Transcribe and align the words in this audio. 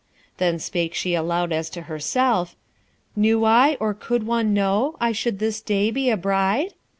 Then 0.37 0.57
spake 0.57 0.95
she 0.95 1.13
aloud 1.13 1.51
as 1.53 1.69
to 1.69 1.83
herself, 1.83 2.55
'Knew 3.15 3.45
I, 3.45 3.77
or 3.79 3.93
could 3.93 4.25
one 4.25 4.51
know, 4.51 4.95
I 4.99 5.11
should 5.11 5.37
this 5.37 5.61
day 5.61 5.91
be 5.91 6.09
a 6.09 6.17
bride?' 6.17 6.73